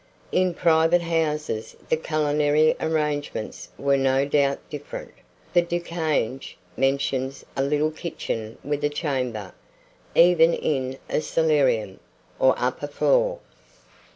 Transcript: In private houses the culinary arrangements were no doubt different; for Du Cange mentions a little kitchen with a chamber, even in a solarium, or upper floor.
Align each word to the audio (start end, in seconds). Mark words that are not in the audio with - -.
In 0.31 0.55
private 0.55 1.03
houses 1.03 1.75
the 1.89 1.95
culinary 1.95 2.75
arrangements 2.79 3.69
were 3.77 3.97
no 3.97 4.25
doubt 4.25 4.57
different; 4.67 5.11
for 5.53 5.61
Du 5.61 5.79
Cange 5.79 6.55
mentions 6.75 7.45
a 7.55 7.61
little 7.61 7.91
kitchen 7.91 8.57
with 8.63 8.83
a 8.83 8.89
chamber, 8.89 9.53
even 10.15 10.55
in 10.55 10.97
a 11.07 11.21
solarium, 11.21 11.99
or 12.39 12.55
upper 12.57 12.87
floor. 12.87 13.41